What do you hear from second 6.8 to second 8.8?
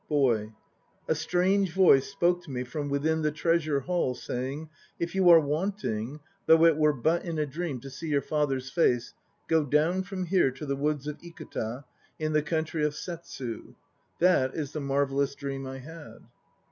but in a dream, to see your father's